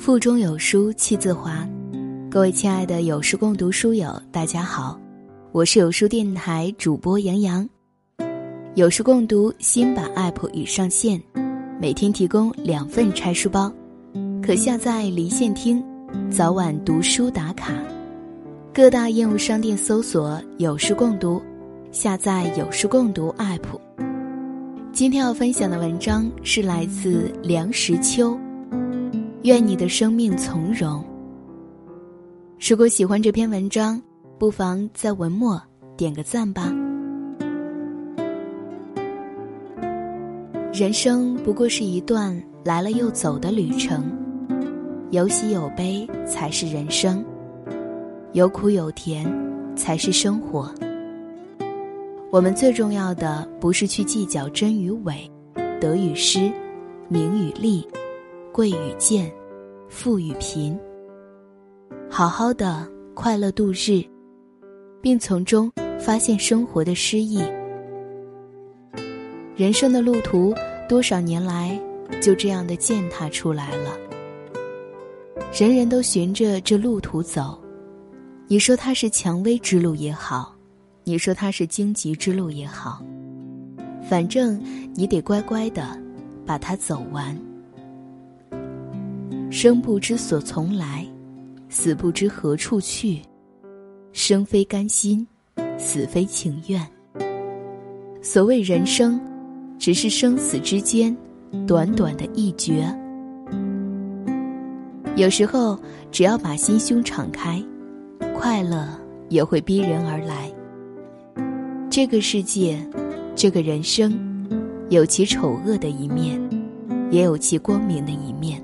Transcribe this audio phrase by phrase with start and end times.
[0.00, 1.68] 腹中有书气自华，
[2.30, 4.98] 各位亲爱的有书共读书友，大家好，
[5.52, 7.68] 我是有书电台主播杨洋。
[8.76, 11.20] 有书共读新版 App 已上线，
[11.78, 13.70] 每天提供两份拆书包，
[14.42, 15.84] 可下载离线听，
[16.30, 17.74] 早晚读书打卡。
[18.72, 21.42] 各大应用商店搜索“有书共读”，
[21.92, 23.78] 下载有书共读 App。
[24.94, 28.34] 今天要分享的文章是来自梁实秋。
[29.42, 31.02] 愿你的生命从容。
[32.60, 34.00] 如果喜欢这篇文章，
[34.38, 35.60] 不妨在文末
[35.96, 36.70] 点个赞吧。
[40.74, 44.04] 人生不过是一段来了又走的旅程，
[45.10, 47.24] 有喜有悲才是人生，
[48.32, 49.26] 有苦有甜
[49.74, 50.70] 才是生活。
[52.30, 55.28] 我们最重要的不是去计较真与伪，
[55.80, 56.52] 得与失，
[57.08, 57.86] 名与利。
[58.52, 59.32] 贵与贱，
[59.88, 60.76] 富与贫，
[62.10, 64.02] 好好的快乐度日，
[65.00, 65.70] 并从中
[66.00, 67.40] 发现生活的诗意。
[69.54, 70.52] 人生的路途，
[70.88, 71.80] 多少年来
[72.20, 73.96] 就这样的践踏出来了。
[75.52, 77.56] 人人都循着这路途走，
[78.48, 80.52] 你说它是蔷薇之路也好，
[81.04, 83.00] 你说它是荆棘之路也好，
[84.08, 84.60] 反正
[84.94, 85.96] 你得乖乖的
[86.44, 87.36] 把它走完。
[89.50, 91.04] 生不知所从来，
[91.68, 93.20] 死不知何处去。
[94.12, 95.26] 生非甘心，
[95.76, 96.80] 死非情愿。
[98.22, 99.20] 所谓人生，
[99.76, 101.14] 只是生死之间
[101.66, 102.86] 短短的一绝。
[105.16, 105.76] 有时候，
[106.12, 107.60] 只要把心胸敞开，
[108.36, 108.88] 快乐
[109.28, 110.48] 也会逼人而来。
[111.90, 112.78] 这个世界，
[113.34, 114.16] 这个人生，
[114.90, 116.40] 有其丑恶的一面，
[117.10, 118.62] 也有其光明的一面。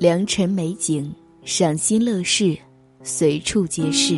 [0.00, 1.12] 良辰美景，
[1.44, 2.56] 赏心乐事，
[3.02, 4.16] 随处皆是。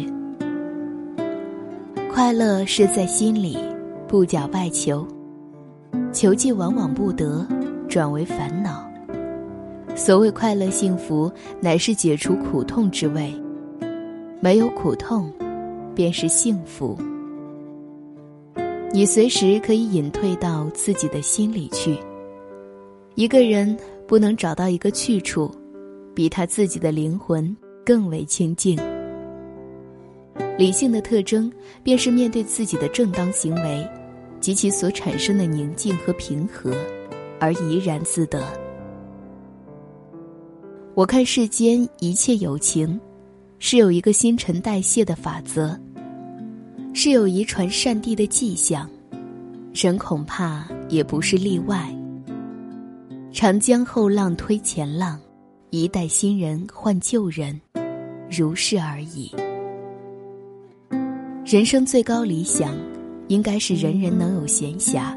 [2.09, 3.59] 快乐是在心里，
[4.07, 5.05] 不假外求。
[6.13, 7.45] 求既往往不得，
[7.89, 8.89] 转为烦恼。
[9.97, 11.29] 所谓快乐幸福，
[11.61, 13.35] 乃是解除苦痛之味。
[14.41, 15.33] 没有苦痛，
[15.97, 16.97] 便是幸福。
[18.93, 21.99] 你随时可以隐退到自己的心里去。
[23.17, 23.77] 一个人
[24.07, 25.51] 不能找到一个去处。
[26.15, 28.79] 比他自己的灵魂更为清净。
[30.59, 31.51] 理性的特征，
[31.83, 33.89] 便是面对自己的正当行为
[34.39, 36.75] 及其所产生的宁静和平和，
[37.41, 38.43] 而怡然自得。
[40.95, 43.01] 我看世间一切有情，
[43.59, 45.79] 是有一个新陈代谢的法则，
[46.93, 48.89] 是有遗传善地的迹象，
[49.73, 51.91] 人恐怕也不是例外。
[53.33, 55.19] 长江后浪推前浪。
[55.75, 57.59] 一代新人换旧人，
[58.31, 59.35] 如是而已。
[61.47, 62.77] 人生最高理想，
[63.29, 65.17] 应该是人人能有闲暇，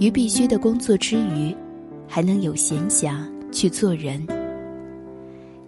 [0.00, 1.54] 于必须的工作之余，
[2.08, 4.26] 还能有闲暇去做人。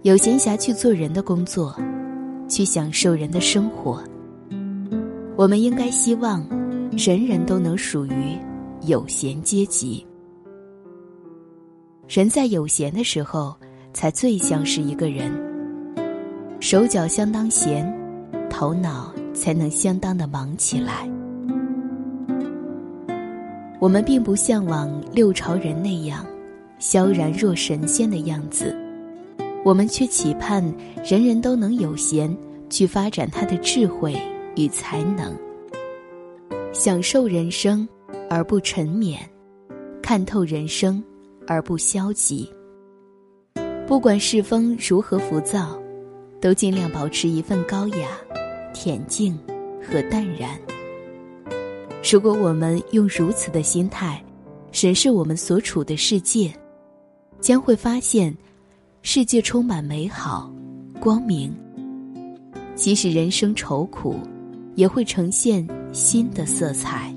[0.01, 1.73] 有闲暇去做人的工作，
[2.49, 4.03] 去享受人的生活。
[5.37, 6.45] 我们应该希望，
[6.97, 8.37] 人人都能属于
[8.81, 10.05] 有闲阶级。
[12.09, 13.55] 人在有闲的时候。
[13.95, 15.31] 才最像是一个人，
[16.59, 17.89] 手脚相当闲，
[18.49, 21.09] 头脑才能相当的忙起来。
[23.79, 26.25] 我们并不向往六朝人那样
[26.77, 28.75] 萧然若神仙的样子，
[29.63, 30.61] 我们却期盼
[31.01, 32.35] 人人都能有闲
[32.69, 34.13] 去发展他的智慧
[34.57, 35.33] 与才能，
[36.73, 37.87] 享受人生
[38.29, 39.17] 而不沉湎，
[40.01, 41.01] 看透人生
[41.47, 42.51] 而不消极。
[43.87, 45.79] 不管世风如何浮躁，
[46.41, 48.07] 都尽量保持一份高雅、
[48.73, 49.37] 恬静
[49.79, 50.59] 和淡然。
[52.11, 54.21] 如果我们用如此的心态
[54.71, 56.51] 审视我们所处的世界，
[57.39, 58.35] 将会发现，
[59.03, 60.51] 世界充满美好、
[60.99, 61.55] 光明。
[62.73, 64.15] 即使人生愁苦，
[64.73, 67.13] 也会呈现新的色彩。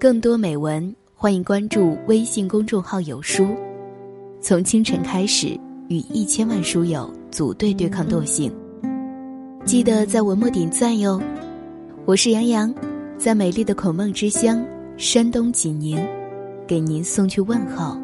[0.00, 0.92] 更多美文。
[1.22, 3.46] 欢迎关注微信公众号“有书”，
[4.42, 8.52] 从清晨开始，与一千万书友组队对抗惰性。
[9.64, 11.22] 记得在文末点赞哟！
[12.06, 12.74] 我是杨洋，
[13.16, 14.66] 在美丽的孔孟之乡
[14.96, 15.96] 山东济宁，
[16.66, 17.96] 给您送去问候。